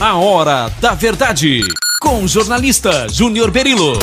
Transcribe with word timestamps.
A 0.00 0.16
Hora 0.16 0.70
da 0.80 0.92
Verdade, 0.92 1.60
com 2.00 2.24
o 2.24 2.28
jornalista 2.28 3.08
Júnior 3.08 3.50
Berilo. 3.50 3.98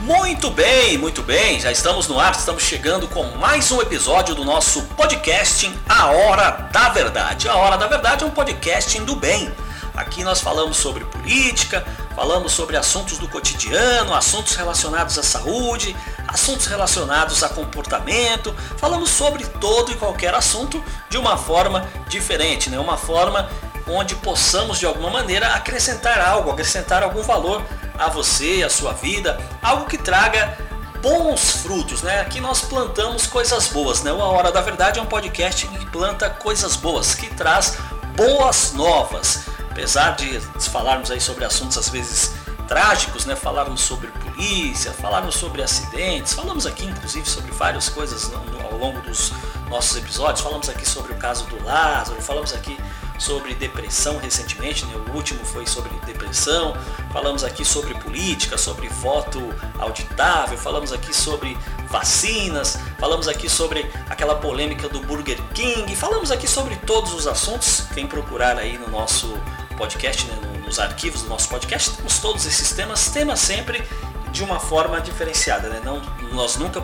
Muito 0.00 0.50
bem, 0.50 0.98
muito 0.98 1.22
bem, 1.22 1.60
já 1.60 1.70
estamos 1.70 2.08
no 2.08 2.18
ar, 2.18 2.32
estamos 2.32 2.64
chegando 2.64 3.06
com 3.06 3.22
mais 3.38 3.70
um 3.70 3.80
episódio 3.80 4.34
do 4.34 4.44
nosso 4.44 4.82
podcasting 4.96 5.72
A 5.88 6.06
Hora 6.06 6.68
da 6.72 6.88
Verdade. 6.88 7.48
A 7.48 7.54
Hora 7.54 7.78
da 7.78 7.86
Verdade 7.86 8.24
é 8.24 8.26
um 8.26 8.30
podcasting 8.30 9.04
do 9.04 9.14
bem. 9.14 9.50
Aqui 9.94 10.24
nós 10.24 10.40
falamos 10.40 10.76
sobre 10.76 11.04
política, 11.04 11.86
falamos 12.16 12.52
sobre 12.52 12.76
assuntos 12.76 13.18
do 13.18 13.28
cotidiano, 13.28 14.14
assuntos 14.14 14.56
relacionados 14.56 15.18
à 15.18 15.22
saúde, 15.22 15.94
assuntos 16.32 16.66
relacionados 16.66 17.42
a 17.42 17.48
comportamento, 17.48 18.54
falamos 18.76 19.10
sobre 19.10 19.44
todo 19.44 19.90
e 19.90 19.96
qualquer 19.96 20.34
assunto 20.34 20.82
de 21.08 21.18
uma 21.18 21.36
forma 21.36 21.88
diferente, 22.08 22.70
né? 22.70 22.78
uma 22.78 22.96
forma 22.96 23.50
onde 23.86 24.14
possamos 24.16 24.78
de 24.78 24.86
alguma 24.86 25.10
maneira 25.10 25.48
acrescentar 25.54 26.20
algo, 26.20 26.50
acrescentar 26.50 27.02
algum 27.02 27.22
valor 27.22 27.62
a 27.98 28.08
você, 28.08 28.62
a 28.64 28.70
sua 28.70 28.92
vida, 28.92 29.38
algo 29.60 29.86
que 29.86 29.98
traga 29.98 30.56
bons 31.02 31.50
frutos, 31.62 32.02
né? 32.02 32.20
Aqui 32.20 32.40
nós 32.40 32.60
plantamos 32.60 33.26
coisas 33.26 33.68
boas, 33.68 34.02
né? 34.02 34.12
O 34.12 34.22
A 34.22 34.28
Hora 34.28 34.52
da 34.52 34.60
Verdade 34.60 34.98
é 34.98 35.02
um 35.02 35.06
podcast 35.06 35.66
que 35.66 35.86
planta 35.86 36.30
coisas 36.30 36.76
boas, 36.76 37.14
que 37.14 37.26
traz 37.34 37.78
boas 38.14 38.72
novas. 38.72 39.44
Apesar 39.70 40.14
de 40.16 40.40
falarmos 40.68 41.10
aí 41.10 41.20
sobre 41.20 41.44
assuntos 41.44 41.78
às 41.78 41.88
vezes 41.88 42.32
trágicos, 42.70 43.26
né? 43.26 43.34
Falarmos 43.34 43.80
sobre 43.80 44.06
polícia, 44.12 44.92
falarmos 44.92 45.34
sobre 45.34 45.60
acidentes, 45.60 46.34
falamos 46.34 46.66
aqui 46.66 46.86
inclusive 46.86 47.28
sobre 47.28 47.50
várias 47.50 47.88
coisas 47.88 48.30
ao 48.32 48.78
longo 48.78 49.00
dos 49.00 49.32
nossos 49.68 49.96
episódios, 49.96 50.40
falamos 50.40 50.68
aqui 50.68 50.88
sobre 50.88 51.12
o 51.12 51.16
caso 51.16 51.46
do 51.46 51.64
Lázaro, 51.64 52.22
falamos 52.22 52.54
aqui 52.54 52.78
sobre 53.18 53.54
depressão 53.54 54.18
recentemente, 54.18 54.86
né? 54.86 54.94
o 54.94 55.16
último 55.16 55.44
foi 55.44 55.66
sobre 55.66 55.90
depressão, 56.06 56.76
falamos 57.12 57.42
aqui 57.42 57.64
sobre 57.64 57.92
política, 57.94 58.56
sobre 58.56 58.88
voto 58.88 59.40
auditável, 59.80 60.56
falamos 60.56 60.92
aqui 60.92 61.12
sobre 61.12 61.58
vacinas, 61.88 62.78
falamos 63.00 63.26
aqui 63.26 63.48
sobre 63.48 63.90
aquela 64.08 64.36
polêmica 64.36 64.88
do 64.88 65.00
Burger 65.00 65.42
King, 65.54 65.94
falamos 65.96 66.30
aqui 66.30 66.46
sobre 66.46 66.76
todos 66.76 67.12
os 67.12 67.26
assuntos, 67.26 67.88
quem 67.92 68.06
procurar 68.06 68.56
aí 68.56 68.78
no 68.78 68.88
nosso 68.88 69.36
podcast, 69.76 70.24
né? 70.28 70.49
Nos 70.70 70.78
arquivos 70.78 71.22
do 71.22 71.28
nosso 71.28 71.48
podcast, 71.48 71.96
temos 71.96 72.20
todos 72.20 72.46
esses 72.46 72.70
temas, 72.70 73.08
temas 73.08 73.40
sempre 73.40 73.82
de 74.30 74.44
uma 74.44 74.60
forma 74.60 75.00
diferenciada, 75.00 75.68
né? 75.68 75.80
Não, 75.84 76.00
nós 76.32 76.56
nunca 76.56 76.80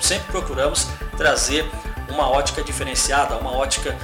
sempre 0.00 0.32
procuramos 0.32 0.86
trazer 1.18 1.70
uma 2.08 2.30
ótica 2.30 2.64
diferenciada, 2.64 3.36
uma 3.36 3.52
ótica 3.52 3.94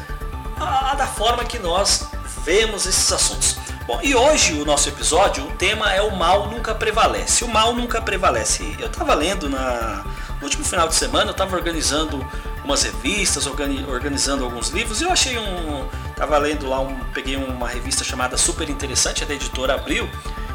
a, 0.60 0.94
da 0.94 1.06
forma 1.06 1.44
que 1.44 1.58
nós 1.58 2.08
vemos 2.44 2.84
esses 2.84 3.10
assuntos. 3.10 3.56
Bom, 3.86 4.00
e 4.02 4.14
hoje 4.14 4.60
o 4.60 4.66
nosso 4.66 4.90
episódio, 4.90 5.44
o 5.44 5.50
tema 5.52 5.90
é 5.90 6.02
o 6.02 6.14
mal 6.14 6.48
nunca 6.50 6.74
prevalece. 6.74 7.42
O 7.42 7.48
mal 7.48 7.74
nunca 7.74 8.02
prevalece. 8.02 8.76
Eu 8.78 8.88
estava 8.88 9.14
lendo 9.14 9.48
na, 9.48 10.04
no 10.38 10.44
último 10.44 10.62
final 10.62 10.86
de 10.86 10.94
semana, 10.94 11.28
eu 11.28 11.32
estava 11.32 11.56
organizando 11.56 12.22
umas 12.62 12.82
revistas, 12.82 13.46
organi, 13.46 13.84
organizando 13.88 14.44
alguns 14.44 14.68
livros 14.68 15.00
e 15.00 15.04
eu 15.04 15.10
achei 15.10 15.38
um. 15.38 15.88
Estava 16.22 16.38
lendo 16.38 16.68
lá, 16.68 16.78
um, 16.78 16.96
peguei 17.12 17.34
uma 17.34 17.66
revista 17.66 18.04
chamada 18.04 18.36
Super 18.36 18.70
Interessante, 18.70 19.24
é 19.24 19.26
da 19.26 19.34
editora 19.34 19.74
Abril, 19.74 20.08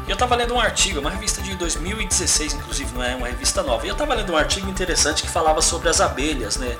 e 0.06 0.10
eu 0.10 0.14
estava 0.14 0.34
lendo 0.34 0.54
um 0.54 0.58
artigo, 0.58 0.98
uma 0.98 1.10
revista 1.10 1.42
de 1.42 1.54
2016, 1.56 2.54
inclusive, 2.54 2.90
não 2.94 3.04
é 3.04 3.14
uma 3.14 3.26
revista 3.26 3.62
nova. 3.62 3.84
E 3.84 3.90
eu 3.90 3.92
estava 3.92 4.14
lendo 4.14 4.32
um 4.32 4.36
artigo 4.38 4.66
interessante 4.70 5.22
que 5.22 5.28
falava 5.28 5.60
sobre 5.60 5.90
as 5.90 6.00
abelhas, 6.00 6.56
né? 6.56 6.74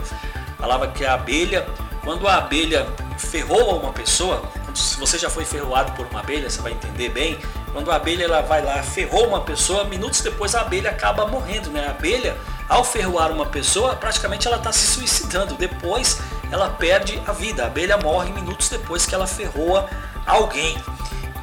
Falava 0.57 0.89
que 0.89 1.05
a 1.05 1.13
abelha, 1.13 1.69
quando 2.03 2.27
a 2.27 2.39
abelha 2.39 2.87
ferroa 3.19 3.75
uma 3.75 3.93
pessoa, 3.93 4.43
se 4.75 4.99
você 4.99 5.19
já 5.19 5.29
foi 5.29 5.45
ferroado 5.45 5.93
por 5.93 6.07
uma 6.07 6.21
abelha, 6.21 6.49
você 6.49 6.63
vai 6.63 6.73
entender 6.73 7.11
bem. 7.11 7.39
Quando 7.75 7.91
a 7.91 7.97
abelha 7.97 8.25
ela 8.25 8.41
vai 8.41 8.65
lá, 8.65 8.83
ferrou 8.83 9.29
uma 9.29 9.43
pessoa, 9.43 9.85
minutos 9.85 10.23
depois 10.23 10.55
a 10.55 10.63
abelha 10.63 10.89
acaba 10.89 11.27
morrendo, 11.27 11.69
né? 11.69 11.89
A 11.89 11.91
abelha, 11.91 12.39
ao 12.67 12.83
ferroar 12.83 13.31
uma 13.33 13.45
pessoa, 13.45 13.95
praticamente 13.97 14.47
ela 14.47 14.57
está 14.57 14.73
se 14.73 14.87
suicidando. 14.87 15.57
Depois 15.57 16.23
ela 16.51 16.71
perde 16.71 17.23
a 17.27 17.33
vida. 17.33 17.65
A 17.65 17.67
abelha 17.67 17.97
morre 17.97 18.33
minutos 18.33 18.69
depois 18.69 19.07
que 19.07 19.15
ela 19.15 19.27
ferroa 19.27 19.89
alguém. 20.27 20.77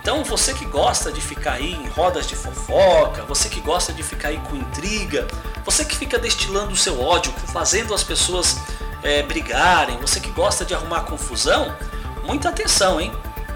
Então 0.02 0.24
você 0.24 0.54
que 0.54 0.66
gosta 0.66 1.12
de 1.12 1.20
ficar 1.20 1.54
aí 1.54 1.74
em 1.74 1.88
rodas 1.88 2.28
de 2.28 2.36
fofoca, 2.36 3.24
você 3.24 3.50
que 3.50 3.60
gosta 3.60 3.92
de 3.92 4.04
ficar 4.04 4.28
aí 4.28 4.38
com 4.38 4.56
intriga, 4.56 5.28
você 5.64 5.84
que 5.84 5.98
fica 5.98 6.20
destilando 6.20 6.74
o 6.74 6.78
seu 6.78 7.02
ódio, 7.02 7.34
fazendo 7.52 7.92
as 7.92 8.04
pessoas 8.04 8.56
é, 9.02 9.24
brigarem, 9.24 9.98
você 9.98 10.20
que 10.20 10.30
gosta 10.30 10.64
de 10.64 10.76
arrumar 10.76 11.02
confusão, 11.02 11.76
muita 12.24 12.50
atenção, 12.50 13.02
hein? 13.02 13.12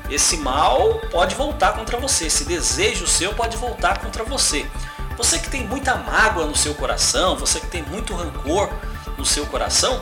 Esse 0.09 0.37
mal 0.37 0.99
pode 1.11 1.35
voltar 1.35 1.73
contra 1.73 1.99
você, 1.99 2.25
esse 2.25 2.43
desejo 2.45 3.05
seu 3.05 3.31
pode 3.35 3.55
voltar 3.55 3.99
contra 3.99 4.23
você. 4.23 4.65
Você 5.17 5.37
que 5.37 5.49
tem 5.49 5.67
muita 5.67 5.95
mágoa 5.95 6.47
no 6.47 6.55
seu 6.55 6.73
coração, 6.73 7.35
você 7.35 7.59
que 7.59 7.67
tem 7.67 7.83
muito 7.83 8.15
rancor 8.15 8.71
no 9.17 9.25
seu 9.25 9.45
coração, 9.45 10.01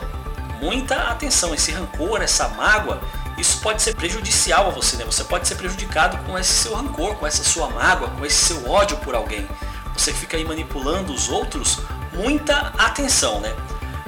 muita 0.60 0.94
atenção. 1.10 1.54
Esse 1.54 1.72
rancor, 1.72 2.22
essa 2.22 2.48
mágoa, 2.48 3.00
isso 3.36 3.60
pode 3.60 3.82
ser 3.82 3.94
prejudicial 3.94 4.68
a 4.68 4.70
você, 4.70 4.96
né? 4.96 5.04
Você 5.04 5.24
pode 5.24 5.46
ser 5.46 5.54
prejudicado 5.54 6.18
com 6.24 6.38
esse 6.38 6.52
seu 6.52 6.74
rancor, 6.74 7.14
com 7.16 7.26
essa 7.26 7.44
sua 7.44 7.68
mágoa, 7.70 8.08
com 8.10 8.24
esse 8.24 8.46
seu 8.46 8.68
ódio 8.68 8.96
por 8.98 9.14
alguém. 9.14 9.48
Você 9.96 10.12
fica 10.12 10.36
aí 10.36 10.44
manipulando 10.44 11.12
os 11.12 11.28
outros, 11.28 11.80
muita 12.12 12.72
atenção, 12.78 13.40
né? 13.40 13.54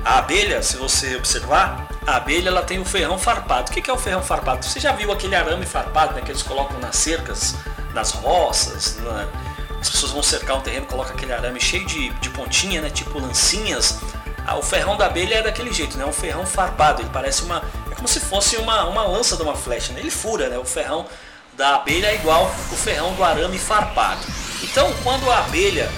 A 0.04 0.18
abelha, 0.18 0.62
se 0.62 0.76
você 0.76 1.16
observar, 1.16 1.88
a 2.06 2.16
abelha 2.16 2.48
ela 2.48 2.62
tem 2.62 2.78
o 2.78 2.84
ferrão 2.84 3.18
farpado. 3.18 3.70
O 3.70 3.74
que 3.74 3.90
é 3.90 3.92
o 3.92 3.98
ferrão 3.98 4.22
farpado? 4.22 4.64
Você 4.64 4.80
já 4.80 4.92
viu 4.92 5.12
aquele 5.12 5.36
arame 5.36 5.66
farpado 5.66 6.14
né, 6.14 6.22
que 6.22 6.30
eles 6.30 6.42
colocam 6.42 6.78
nas 6.80 6.96
cercas, 6.96 7.54
nas 7.92 8.12
roças? 8.12 8.96
Né? 8.96 9.28
As 9.80 9.90
pessoas 9.90 10.12
vão 10.12 10.22
cercar 10.22 10.56
um 10.56 10.60
terreno, 10.60 10.86
colocam 10.86 11.14
aquele 11.14 11.32
arame 11.32 11.60
cheio 11.60 11.84
de, 11.86 12.08
de 12.14 12.30
pontinha, 12.30 12.80
né, 12.80 12.90
tipo 12.90 13.18
lancinhas. 13.18 14.00
Ah, 14.46 14.56
o 14.56 14.62
ferrão 14.62 14.96
da 14.96 15.06
abelha 15.06 15.36
é 15.36 15.42
daquele 15.42 15.72
jeito, 15.72 15.96
né? 15.96 16.04
Um 16.04 16.12
ferrão 16.12 16.44
farpado. 16.46 17.02
Ele 17.02 17.10
parece 17.12 17.42
uma. 17.42 17.62
É 17.90 17.94
como 17.94 18.08
se 18.08 18.20
fosse 18.20 18.56
uma, 18.56 18.84
uma 18.84 19.04
lança 19.04 19.36
de 19.36 19.42
uma 19.42 19.54
flecha. 19.54 19.92
Né? 19.92 20.00
Ele 20.00 20.10
fura, 20.10 20.48
né? 20.48 20.58
O 20.58 20.64
ferrão 20.64 21.06
da 21.56 21.76
abelha 21.76 22.06
é 22.06 22.14
igual 22.14 22.44
o 22.44 22.76
ferrão 22.76 23.14
do 23.14 23.22
arame 23.22 23.58
farpado. 23.58 24.20
Então, 24.62 24.92
quando 25.02 25.30
a 25.30 25.38
abelha 25.38 25.90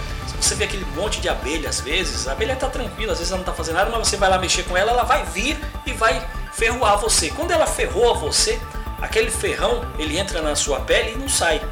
você 0.42 0.56
vê 0.56 0.64
aquele 0.64 0.84
monte 0.96 1.20
de 1.20 1.28
abelha 1.28 1.68
às 1.68 1.80
vezes, 1.80 2.26
a 2.26 2.32
abelha 2.32 2.54
está 2.54 2.68
tranquila, 2.68 3.12
às 3.12 3.18
vezes 3.18 3.30
ela 3.30 3.38
não 3.38 3.44
está 3.44 3.52
fazendo 3.52 3.76
nada, 3.76 3.90
mas 3.90 4.08
você 4.08 4.16
vai 4.16 4.28
lá 4.28 4.38
mexer 4.38 4.64
com 4.64 4.76
ela, 4.76 4.90
ela 4.90 5.04
vai 5.04 5.24
vir 5.26 5.56
e 5.86 5.92
vai 5.92 6.20
ferroar 6.52 6.98
você. 6.98 7.30
Quando 7.30 7.52
ela 7.52 7.66
ferroa 7.66 8.14
você, 8.14 8.60
aquele 9.00 9.30
ferrão 9.30 9.84
ele 9.98 10.18
entra 10.18 10.42
na 10.42 10.56
sua 10.56 10.80
pele 10.80 11.12
e 11.12 11.16
não 11.16 11.28
sai. 11.28 11.62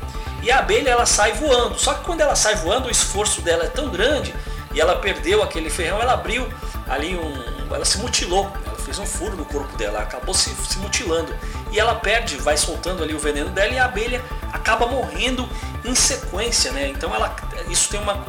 E 0.43 0.51
a 0.51 0.61
abelha 0.61 0.91
ela 0.91 1.05
sai 1.05 1.33
voando. 1.33 1.79
Só 1.79 1.95
que 1.95 2.05
quando 2.05 2.21
ela 2.21 2.37
sai 2.37 2.55
voando, 2.57 2.89
o 2.89 2.91
esforço 2.91 3.43
dela 3.43 3.65
é 3.65 3.69
tão 3.69 3.89
grande 3.89 4.33
e 4.73 4.81
ela 4.81 4.97
perdeu 4.97 5.43
aquele 5.43 5.71
ferrão, 5.71 6.01
ela 6.01 6.15
abriu 6.15 6.49
ali 6.89 7.17
um, 7.17 7.75
ela 7.75 7.85
se 7.85 7.99
mutilou, 7.99 8.51
ela 8.67 8.77
fez 8.77 8.99
um 8.99 9.07
furo 9.07 9.37
no 9.37 9.45
corpo 9.45 9.77
dela, 9.77 10.01
acabou 10.01 10.35
se, 10.35 10.51
se 10.51 10.79
mutilando 10.79 11.35
e 11.71 11.79
ela 11.79 11.95
perde, 11.95 12.37
vai 12.37 12.57
soltando 12.57 13.03
ali 13.03 13.15
o 13.15 13.19
veneno 13.19 13.51
dela 13.51 13.73
e 13.73 13.79
a 13.79 13.85
abelha 13.85 14.23
acaba 14.53 14.87
morrendo 14.87 15.49
em 15.85 15.95
sequência, 15.95 16.73
né? 16.73 16.89
Então 16.89 17.15
ela, 17.15 17.35
isso 17.69 17.89
tem 17.89 18.01
uma, 18.01 18.25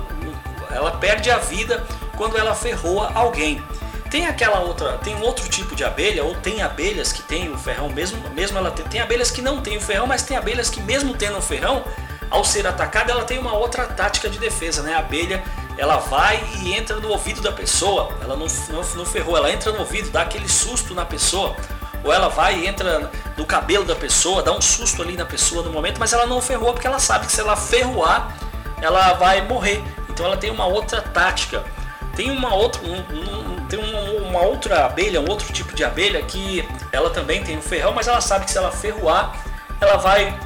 ela 0.69 0.91
perde 0.91 1.29
a 1.29 1.37
vida 1.37 1.85
quando 2.15 2.37
ela 2.37 2.53
ferroa 2.53 3.11
alguém. 3.13 3.63
Tem 4.09 4.27
aquela 4.27 4.59
outra, 4.59 4.97
tem 4.97 5.15
um 5.15 5.21
outro 5.21 5.47
tipo 5.47 5.73
de 5.73 5.85
abelha, 5.85 6.23
ou 6.23 6.35
tem 6.35 6.61
abelhas 6.61 7.13
que 7.13 7.21
tem 7.23 7.49
o 7.49 7.57
ferrão 7.57 7.89
mesmo, 7.89 8.19
mesmo 8.31 8.57
ela 8.57 8.69
tem, 8.69 8.85
tem 8.85 8.99
abelhas 8.99 9.31
que 9.31 9.41
não 9.41 9.61
tem 9.61 9.77
o 9.77 9.81
ferrão, 9.81 10.05
mas 10.05 10.21
tem 10.21 10.35
abelhas 10.35 10.69
que 10.69 10.81
mesmo 10.81 11.13
tendo 11.13 11.37
o 11.37 11.41
ferrão, 11.41 11.83
ao 12.29 12.43
ser 12.43 12.67
atacada, 12.67 13.11
ela 13.11 13.23
tem 13.23 13.39
uma 13.39 13.53
outra 13.53 13.85
tática 13.85 14.29
de 14.29 14.37
defesa, 14.37 14.81
né? 14.81 14.93
A 14.93 14.99
abelha, 14.99 15.43
ela 15.81 15.97
vai 15.97 16.39
e 16.61 16.75
entra 16.75 16.97
no 16.97 17.09
ouvido 17.09 17.41
da 17.41 17.51
pessoa, 17.51 18.11
ela 18.21 18.35
não, 18.35 18.45
não, 18.69 18.83
não 18.97 19.03
ferrou, 19.03 19.35
ela 19.35 19.51
entra 19.51 19.71
no 19.71 19.79
ouvido, 19.79 20.11
dá 20.11 20.21
aquele 20.21 20.47
susto 20.47 20.93
na 20.93 21.03
pessoa, 21.03 21.55
ou 22.03 22.13
ela 22.13 22.29
vai 22.29 22.59
e 22.59 22.67
entra 22.67 23.09
no 23.35 23.43
cabelo 23.47 23.83
da 23.83 23.95
pessoa, 23.95 24.43
dá 24.43 24.51
um 24.51 24.61
susto 24.61 25.01
ali 25.01 25.17
na 25.17 25.25
pessoa 25.25 25.63
no 25.63 25.71
momento, 25.71 25.97
mas 25.99 26.13
ela 26.13 26.27
não 26.27 26.39
ferrou 26.39 26.71
porque 26.71 26.85
ela 26.85 26.99
sabe 26.99 27.25
que 27.25 27.31
se 27.31 27.41
ela 27.41 27.55
ferroar, 27.55 28.31
ela 28.79 29.13
vai 29.13 29.41
morrer. 29.41 29.83
Então 30.07 30.27
ela 30.27 30.37
tem 30.37 30.51
uma 30.51 30.67
outra 30.67 31.01
tática. 31.01 31.63
Tem 32.15 32.29
uma 32.29 32.53
outra, 32.53 32.79
um, 32.83 32.99
um, 32.99 33.65
tem 33.65 33.79
uma 33.79 34.41
outra 34.41 34.85
abelha, 34.85 35.19
um 35.19 35.29
outro 35.29 35.51
tipo 35.51 35.73
de 35.73 35.83
abelha 35.83 36.21
que 36.21 36.63
ela 36.91 37.09
também 37.09 37.43
tem 37.43 37.57
um 37.57 37.61
ferrão, 37.61 37.91
mas 37.91 38.07
ela 38.07 38.21
sabe 38.21 38.45
que 38.45 38.51
se 38.51 38.57
ela 38.57 38.71
ferroar, 38.71 39.35
ela 39.79 39.97
vai 39.97 40.37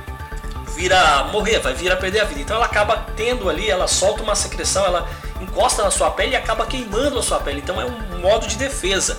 vir 0.75 0.93
a 0.93 1.25
morrer, 1.25 1.59
vai 1.59 1.73
vir 1.73 1.91
a 1.91 1.95
perder 1.97 2.21
a 2.21 2.25
vida. 2.25 2.39
Então 2.39 2.55
ela 2.55 2.65
acaba 2.65 3.05
tendo 3.17 3.49
ali, 3.49 3.69
ela 3.69 3.87
solta 3.87 4.23
uma 4.23 4.35
secreção, 4.35 4.85
ela 4.85 5.07
encosta 5.41 5.83
na 5.83 5.91
sua 5.91 6.11
pele 6.11 6.33
e 6.33 6.35
acaba 6.35 6.65
queimando 6.65 7.19
a 7.19 7.23
sua 7.23 7.39
pele. 7.39 7.59
Então 7.59 7.79
é 7.79 7.85
um 7.85 8.19
modo 8.19 8.47
de 8.47 8.57
defesa. 8.57 9.17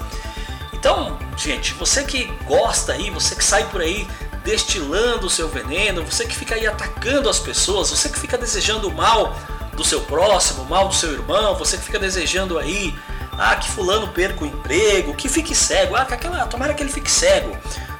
Então, 0.72 1.18
gente, 1.36 1.74
você 1.74 2.04
que 2.04 2.26
gosta 2.44 2.92
aí, 2.92 3.10
você 3.10 3.34
que 3.34 3.44
sai 3.44 3.64
por 3.68 3.80
aí 3.80 4.06
destilando 4.44 5.26
o 5.26 5.30
seu 5.30 5.48
veneno, 5.48 6.04
você 6.04 6.24
que 6.24 6.36
fica 6.36 6.54
aí 6.54 6.66
atacando 6.66 7.28
as 7.28 7.38
pessoas, 7.38 7.90
você 7.90 8.08
que 8.08 8.18
fica 8.18 8.38
desejando 8.38 8.90
mal 8.92 9.34
do 9.74 9.84
seu 9.84 10.00
próximo, 10.02 10.64
mal 10.64 10.88
do 10.88 10.94
seu 10.94 11.12
irmão, 11.12 11.54
você 11.56 11.76
que 11.76 11.82
fica 11.84 11.98
desejando 11.98 12.58
aí 12.58 12.94
Ah, 13.38 13.56
que 13.56 13.68
fulano 13.68 14.08
perca 14.08 14.44
o 14.44 14.46
emprego, 14.46 15.14
que 15.14 15.28
fique 15.28 15.54
cego. 15.54 15.94
Ah, 15.94 16.04
que 16.06 16.14
aquela, 16.14 16.46
tomara 16.46 16.72
que 16.72 16.82
ele 16.82 16.90
fique 16.90 17.10
cego. 17.10 17.56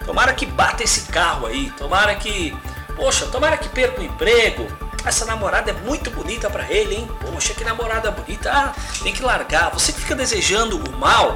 Tomara 0.06 0.32
que 0.32 0.46
bata 0.46 0.82
esse 0.82 1.12
carro 1.12 1.46
aí. 1.46 1.70
Tomara 1.76 2.14
que, 2.14 2.56
poxa, 2.96 3.26
tomara 3.26 3.56
que 3.58 3.68
perca 3.68 4.00
o 4.00 4.04
emprego. 4.04 4.66
Essa 5.06 5.24
namorada 5.24 5.70
é 5.70 5.74
muito 5.74 6.10
bonita 6.10 6.50
para 6.50 6.68
ele, 6.70 6.96
hein? 6.96 7.10
Poxa, 7.20 7.54
que 7.54 7.62
namorada 7.62 8.10
bonita. 8.10 8.50
Ah, 8.52 8.74
tem 9.04 9.12
que 9.12 9.22
largar. 9.22 9.70
Você 9.70 9.92
que 9.92 10.00
fica 10.00 10.16
desejando 10.16 10.76
o 10.76 10.98
mal, 10.98 11.32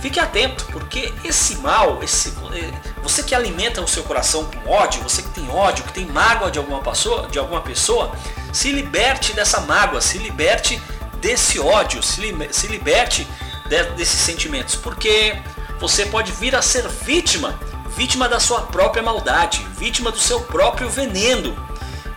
fique 0.00 0.20
atento, 0.20 0.64
porque 0.66 1.12
esse 1.24 1.56
mal, 1.56 2.00
esse 2.04 2.32
eh, 2.54 2.72
você 3.02 3.24
que 3.24 3.34
alimenta 3.34 3.82
o 3.82 3.88
seu 3.88 4.04
coração 4.04 4.44
com 4.44 4.70
ódio, 4.70 5.02
você 5.02 5.22
que 5.22 5.30
tem 5.30 5.50
ódio, 5.50 5.84
que 5.84 5.92
tem 5.92 6.06
mágoa 6.06 6.52
de 6.52 6.58
alguma 6.60 6.80
pessoa, 6.80 7.26
de 7.28 7.38
alguma 7.38 7.60
pessoa, 7.60 8.12
se 8.52 8.70
liberte 8.70 9.32
dessa 9.32 9.60
mágoa, 9.62 10.00
se 10.00 10.18
liberte 10.18 10.80
desse 11.20 11.58
ódio, 11.58 12.00
se, 12.00 12.20
li, 12.20 12.48
se 12.52 12.68
liberte 12.68 13.26
de, 13.66 13.82
desses 13.96 14.20
sentimentos, 14.20 14.76
porque 14.76 15.36
você 15.80 16.06
pode 16.06 16.30
vir 16.30 16.54
a 16.54 16.62
ser 16.62 16.86
vítima, 16.88 17.58
vítima 17.96 18.28
da 18.28 18.38
sua 18.38 18.62
própria 18.62 19.02
maldade, 19.02 19.66
vítima 19.76 20.12
do 20.12 20.18
seu 20.18 20.40
próprio 20.42 20.88
veneno. 20.88 21.67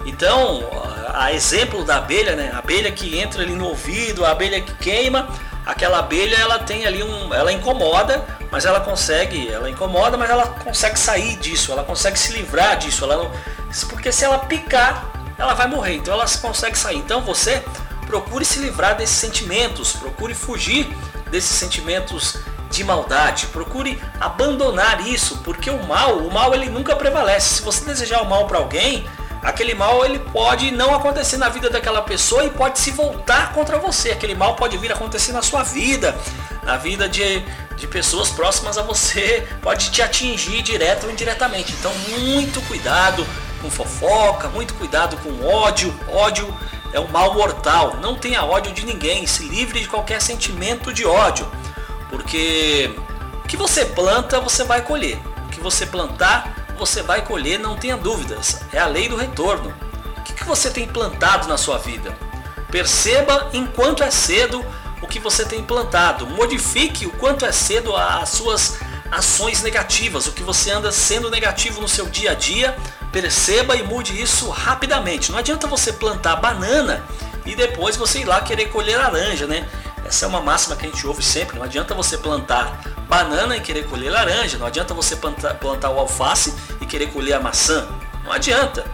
Então, 0.06 0.62
a 1.14 1.32
exemplo 1.32 1.84
da 1.84 1.98
abelha, 1.98 2.36
né? 2.36 2.52
A 2.54 2.60
abelha 2.60 2.92
que 2.92 3.20
entra 3.20 3.44
ali 3.44 3.54
no 3.54 3.68
ouvido, 3.68 4.26
a 4.26 4.32
abelha 4.32 4.62
que 4.62 4.74
queima, 4.76 5.28
aquela 5.66 6.00
abelha 6.00 6.36
ela 6.38 6.60
tem 6.60 6.86
ali 6.86 7.04
um, 7.04 7.34
ela 7.34 7.52
incomoda, 7.52 8.26
mas 8.52 8.66
ela 8.66 8.80
consegue, 8.80 9.50
ela 9.50 9.70
incomoda, 9.70 10.18
mas 10.18 10.30
ela 10.30 10.48
consegue 10.48 10.98
sair 10.98 11.36
disso, 11.38 11.72
ela 11.72 11.84
consegue 11.84 12.18
se 12.18 12.34
livrar 12.34 12.78
disso, 12.78 13.04
ela 13.06 13.18
não, 13.18 13.32
porque 13.90 14.12
se 14.12 14.26
ela 14.26 14.40
picar, 14.40 15.12
ela 15.38 15.54
vai 15.54 15.68
morrer. 15.68 15.96
Então 15.96 16.14
ela 16.14 16.26
consegue 16.42 16.78
sair. 16.78 16.98
Então 16.98 17.22
você 17.22 17.64
procure 18.08 18.44
se 18.44 18.60
livrar 18.60 18.96
desses 18.96 19.16
sentimentos, 19.16 19.94
procure 19.94 20.34
fugir 20.34 20.88
desses 21.30 21.56
sentimentos 21.56 22.38
de 22.70 22.84
maldade, 22.84 23.48
procure 23.48 24.02
abandonar 24.20 25.06
isso, 25.06 25.38
porque 25.44 25.70
o 25.70 25.84
mal, 25.86 26.18
o 26.18 26.32
mal 26.32 26.54
ele 26.54 26.70
nunca 26.70 26.96
prevalece. 26.96 27.56
Se 27.56 27.62
você 27.62 27.86
desejar 27.86 28.22
o 28.22 28.30
mal 28.30 28.48
para 28.48 28.58
alguém, 28.58 29.06
aquele 29.42 29.74
mal 29.74 30.06
ele 30.06 30.20
pode 30.20 30.72
não 30.72 30.94
acontecer 30.94 31.38
na 31.38 31.50
vida 31.50 31.70
daquela 31.70 32.02
pessoa 32.02 32.44
e 32.44 32.50
pode 32.50 32.80
se 32.80 32.92
voltar 32.92 33.54
contra 33.54 33.78
você. 33.78 34.12
Aquele 34.12 34.36
mal 34.36 34.56
pode 34.56 34.78
vir 34.78 34.92
a 34.92 34.96
acontecer 34.96 35.32
na 35.32 35.42
sua 35.42 35.64
vida, 35.64 36.16
na 36.64 36.78
vida 36.78 37.10
de, 37.10 37.44
de 37.76 37.88
pessoas 37.88 38.30
próximas 38.30 38.78
a 38.78 38.84
você, 38.84 39.48
pode 39.62 39.90
te 39.90 40.02
atingir 40.02 40.62
direto 40.62 41.06
ou 41.06 41.12
indiretamente. 41.12 41.74
Então, 41.74 41.92
muito 42.10 42.62
cuidado 42.68 43.26
com 43.62 43.70
fofoca, 43.70 44.48
muito 44.50 44.74
cuidado 44.76 45.18
com 45.18 45.46
ódio. 45.46 45.94
Ódio 46.10 46.54
é 46.94 47.00
um 47.00 47.08
mal 47.08 47.34
mortal. 47.34 47.98
Não 48.02 48.16
tenha 48.16 48.44
ódio 48.44 48.72
de 48.74 48.86
ninguém, 48.86 49.26
se 49.26 49.44
livre 49.44 49.80
de 49.80 49.88
qualquer 49.88 50.22
sentimento 50.22 50.94
de 50.94 51.06
ódio, 51.06 51.50
porque 52.10 52.94
o 53.44 53.48
que 53.48 53.58
você 53.58 53.86
planta, 53.86 54.40
você 54.40 54.64
vai 54.64 54.82
colher. 54.82 55.20
O 55.46 55.50
que 55.50 55.60
você 55.60 55.86
plantar, 55.86 56.61
você 56.82 57.04
vai 57.04 57.24
colher, 57.24 57.60
não 57.60 57.78
tenha 57.78 57.96
dúvidas. 57.96 58.62
É 58.74 58.80
a 58.80 58.88
lei 58.88 59.08
do 59.08 59.16
retorno. 59.16 59.72
O 60.18 60.22
que, 60.24 60.44
você 60.44 60.72
tem 60.72 60.88
plantado 60.88 61.48
na 61.48 61.56
sua 61.56 61.78
vida? 61.78 62.18
Perceba 62.72 63.52
enquanto 63.54 64.04
é 64.04 64.10
cedo 64.10 64.66
o 65.00 65.08
que 65.08 65.20
você 65.20 65.46
tem 65.46 65.64
plantado. 65.64 66.26
Modifique 66.26 67.06
o 67.06 67.12
quanto 67.12 67.46
é 67.46 67.52
cedo 67.52 67.96
as 67.96 68.30
suas 68.30 68.80
ações 69.12 69.62
negativas, 69.62 70.26
o 70.26 70.32
que 70.32 70.42
você 70.42 70.72
anda 70.72 70.92
sendo 70.92 71.30
negativo 71.30 71.82
no 71.82 71.88
seu 71.88 72.08
dia 72.08 72.32
a 72.32 72.34
dia. 72.34 72.76
Perceba 73.12 73.76
e 73.76 73.84
mude 73.84 74.20
isso 74.20 74.50
rapidamente. 74.50 75.32
Não 75.32 75.38
adianta 75.38 75.68
você 75.68 75.94
plantar 75.94 76.38
banana 76.38 77.04
e 77.46 77.56
depois 77.56 77.96
você 77.96 78.22
ir 78.22 78.26
lá 78.26 78.42
querer 78.42 78.70
colher 78.70 78.98
laranja, 78.98 79.46
né? 79.46 79.70
Essa 80.04 80.26
é 80.26 80.28
uma 80.28 80.42
máxima 80.42 80.76
que 80.76 80.86
a 80.86 80.90
gente 80.90 81.06
ouve 81.06 81.24
sempre. 81.24 81.58
Não 81.58 81.64
adianta 81.64 81.94
você 81.94 82.18
plantar 82.18 82.82
banana 83.08 83.56
e 83.56 83.62
querer 83.62 83.86
colher 83.88 84.12
laranja. 84.12 84.58
Não 84.58 84.66
adianta 84.66 84.94
você 84.94 85.16
plantar, 85.16 85.54
plantar 85.56 85.90
o 85.90 86.00
alface 86.00 86.54
querer 86.92 87.08
colher 87.08 87.34
a 87.34 87.40
maçã. 87.40 87.88
Não 88.26 88.32
adianta. 88.34 88.86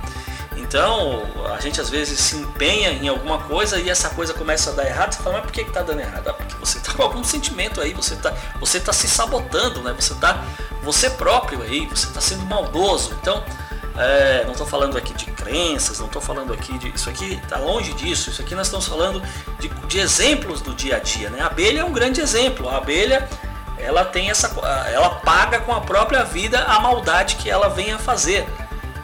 Então, 0.55 1.23
a 1.53 1.59
gente 1.59 1.81
às 1.81 1.89
vezes 1.89 2.19
se 2.19 2.35
empenha 2.35 2.91
em 2.91 3.07
alguma 3.07 3.39
coisa 3.39 3.79
e 3.79 3.89
essa 3.89 4.09
coisa 4.09 4.33
começa 4.33 4.69
a 4.69 4.73
dar 4.73 4.85
errado. 4.85 5.13
Você 5.13 5.23
fala, 5.23 5.38
mas 5.38 5.45
por 5.45 5.51
que 5.51 5.61
está 5.61 5.81
dando 5.81 6.01
errado? 6.01 6.27
Ah, 6.29 6.33
porque 6.33 6.55
você 6.55 6.77
está 6.77 6.94
com 6.94 7.03
algum 7.03 7.23
sentimento 7.23 7.81
aí, 7.81 7.94
você 7.94 8.13
está 8.13 8.33
você 8.59 8.79
tá 8.79 8.94
se 8.94 9.07
sabotando, 9.07 9.81
né? 9.81 9.95
Você 9.97 10.13
está 10.13 10.44
você 10.83 11.09
próprio 11.09 11.61
aí, 11.63 11.85
você 11.88 12.07
está 12.07 12.21
sendo 12.21 12.45
maldoso. 12.45 13.15
Então, 13.21 13.44
é, 13.97 14.43
não 14.45 14.51
estou 14.51 14.67
falando 14.67 14.97
aqui 14.97 15.13
de 15.13 15.25
crenças, 15.31 16.00
não 16.00 16.05
estou 16.05 16.21
falando 16.21 16.53
aqui 16.53 16.77
de. 16.77 16.89
Isso 16.89 17.09
aqui 17.09 17.39
está 17.43 17.57
longe 17.57 17.93
disso. 17.93 18.29
Isso 18.29 18.41
aqui 18.41 18.53
nós 18.53 18.67
estamos 18.67 18.88
falando 18.88 19.21
de, 19.59 19.69
de, 19.69 20.00
exemplos 20.00 20.61
do 20.61 20.73
dia 20.73 20.97
a 20.97 21.00
dia. 21.00 21.29
Né? 21.29 21.41
A 21.41 21.47
abelha 21.47 21.81
é 21.81 21.83
um 21.83 21.91
grande 21.91 22.21
exemplo. 22.21 22.69
A 22.69 22.77
abelha 22.77 23.27
ela 23.77 24.03
tem 24.06 24.29
essa. 24.29 24.47
Ela 24.91 25.09
paga 25.09 25.59
com 25.59 25.74
a 25.74 25.81
própria 25.81 26.24
vida 26.24 26.59
a 26.63 26.79
maldade 26.79 27.35
que 27.35 27.50
ela 27.50 27.69
vem 27.69 27.91
a 27.91 27.97
fazer. 27.97 28.47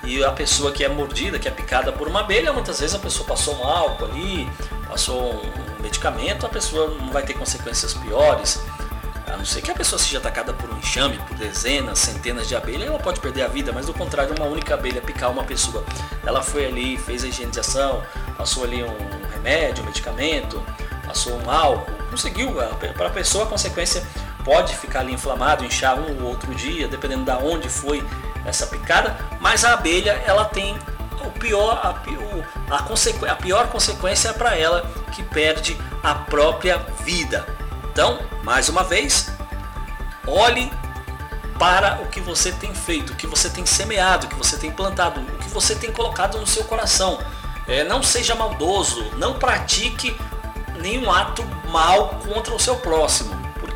E 0.04 0.24
a 0.24 0.32
pessoa 0.32 0.72
que 0.72 0.84
é 0.84 0.90
mordida, 0.90 1.40
que 1.40 1.48
é 1.48 1.52
picada 1.52 1.92
por 1.92 2.08
uma 2.08 2.22
abelha, 2.22 2.52
muitas 2.52 2.80
vezes 2.80 2.94
a 2.94 3.00
pessoa 3.00 3.26
passou 3.26 3.56
um 3.58 3.64
álcool 3.64 4.06
ali, 4.06 4.50
passou 4.88 5.34
um 5.34 5.82
medicamento, 5.82 6.46
a 6.46 6.50
pessoa 6.50 6.90
não 6.90 7.10
vai 7.10 7.24
ter 7.24 7.34
consequências 7.36 7.94
piores. 7.94 8.62
A 9.34 9.38
não 9.38 9.46
ser 9.46 9.62
que 9.62 9.72
a 9.72 9.74
pessoa 9.74 9.98
seja 9.98 10.18
atacada 10.18 10.54
por 10.54 10.70
um 10.70 10.78
enxame, 10.78 11.18
por 11.20 11.38
dezenas, 11.38 11.98
centenas 12.00 12.48
de 12.48 12.56
abelhas, 12.56 12.88
ela 12.88 13.00
pode 13.00 13.20
perder 13.22 13.44
a 13.44 13.48
vida, 13.48 13.72
mas 13.72 13.86
do 13.86 13.94
contrário, 13.94 14.36
uma 14.38 14.46
única 14.46 14.74
abelha 14.74 15.02
picar 15.02 15.32
uma 15.32 15.44
pessoa, 15.44 15.84
ela 16.24 16.44
foi 16.44 16.66
ali, 16.66 16.98
fez 16.98 17.24
a 17.24 17.28
higienização, 17.28 18.04
passou 18.38 18.66
ali 18.66 18.84
um 18.84 19.32
remédio, 19.34 19.84
um 19.84 19.88
medicamento, 19.88 20.62
passou 21.06 21.34
um 21.42 21.50
álcool, 21.50 21.92
conseguiu, 22.12 22.54
para 22.96 23.08
a 23.08 23.12
pessoa 23.12 23.46
a 23.46 23.48
consequência 23.48 24.06
pode 24.44 24.76
ficar 24.76 25.00
ali 25.00 25.14
inflamado, 25.14 25.66
inchar 25.66 25.98
um 26.00 26.24
ou 26.24 26.30
outro 26.30 26.54
dia, 26.54 26.88
dependendo 26.88 27.24
da 27.24 27.38
de 27.38 27.44
onde 27.44 27.70
foi 27.70 28.06
essa 28.46 28.68
picada, 28.68 29.18
mas 29.40 29.64
a 29.64 29.74
abelha 29.74 30.22
ela 30.26 30.46
tem 30.46 30.78
o 31.26 31.32
pior, 31.32 31.80
a, 31.82 31.90
a, 32.76 33.32
a 33.32 33.36
pior 33.36 33.68
consequência 33.68 34.30
é 34.30 34.34
para 34.34 34.58
ela 34.58 34.86
que 35.12 35.24
perde 35.24 35.78
a 36.02 36.14
própria 36.14 36.78
vida. 37.04 37.46
Então, 37.92 38.20
mais 38.44 38.68
uma 38.68 38.84
vez, 38.84 39.32
olhe 40.28 40.72
para 41.58 42.02
o 42.02 42.08
que 42.08 42.20
você 42.20 42.52
tem 42.52 42.74
feito, 42.74 43.14
o 43.14 43.16
que 43.16 43.28
você 43.28 43.50
tem 43.50 43.66
semeado, 43.66 44.26
o 44.26 44.30
que 44.30 44.36
você 44.36 44.58
tem 44.58 44.72
plantado, 44.72 45.22
o 45.22 45.38
que 45.38 45.50
você 45.50 45.76
tem 45.76 45.92
colocado 45.92 46.38
no 46.38 46.48
seu 46.48 46.64
coração. 46.66 47.20
É, 47.68 47.84
não 47.84 48.04
seja 48.04 48.36
maldoso, 48.36 49.06
não 49.16 49.36
pratique 49.36 50.18
nenhum 50.82 51.10
ato 51.10 51.44
mal 51.70 52.20
contra 52.28 52.54
o 52.54 52.60
seu 52.60 52.76
próximo, 52.78 53.34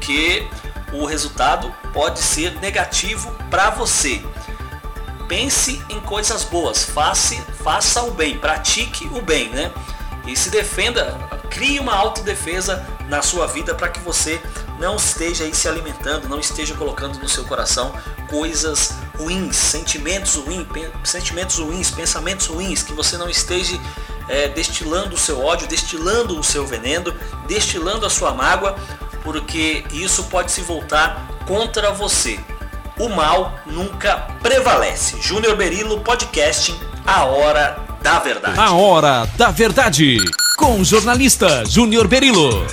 porque 0.07 0.48
o 0.94 1.06
resultado 1.06 1.69
pode 1.92 2.19
ser 2.19 2.57
negativo 2.62 3.30
para 3.50 3.69
você. 3.71 4.23
Pense 5.28 5.83
em 5.90 5.99
coisas 5.99 6.45
boas, 6.45 6.85
faça, 6.85 7.35
faça 7.61 8.02
o 8.04 8.11
bem, 8.11 8.37
pratique 8.37 9.06
o 9.07 9.21
bem, 9.21 9.49
né? 9.49 9.69
E 10.26 10.33
se 10.33 10.49
defenda, 10.49 11.14
crie 11.49 11.78
uma 11.78 11.94
autodefesa 11.94 12.87
na 13.09 13.21
sua 13.21 13.47
vida 13.47 13.76
para 13.76 13.90
que 13.90 13.99
você 13.99 14.42
não 14.80 14.95
esteja 14.95 15.44
aí 15.44 15.54
se 15.54 15.68
alimentando, 15.68 16.30
não 16.30 16.40
esteja 16.40 16.73
colocando 16.73 17.19
no 17.19 17.28
seu 17.28 17.44
coração 17.44 17.94
coisas 18.30 18.94
ruins, 19.18 19.57
sentimentos 19.57 20.35
ruins, 20.35 20.66
sentimentos 21.04 21.57
ruins, 21.57 21.92
pensamentos 21.92 22.47
ruins, 22.47 22.81
que 22.81 22.94
você 22.94 23.18
não 23.18 23.30
esteja 23.30 23.78
é, 24.30 24.47
destilando 24.47 25.16
o 25.16 25.18
seu 25.18 25.44
ódio, 25.44 25.68
destilando 25.68 26.40
o 26.40 26.44
seu 26.44 26.66
veneno, 26.66 27.14
destilando 27.45 28.06
a 28.06 28.09
sua 28.09 28.33
mágoa, 28.33 28.78
porque 29.24 29.83
isso 29.92 30.24
pode 30.26 30.52
se 30.52 30.62
voltar 30.62 31.28
contra 31.45 31.92
você. 31.92 32.40
O 33.00 33.09
mal 33.09 33.54
nunca 33.66 34.18
prevalece. 34.42 35.21
Júnior 35.21 35.56
Berilo, 35.56 36.00
podcasting, 36.02 36.78
a 37.06 37.26
hora 37.26 37.78
da 38.02 38.19
verdade. 38.19 38.59
A 38.59 38.71
hora 38.71 39.28
da 39.38 39.52
verdade 39.52 40.18
com 40.57 40.81
o 40.81 40.83
jornalista 40.83 41.64
Júnior 41.66 42.07
Berilo. 42.07 42.66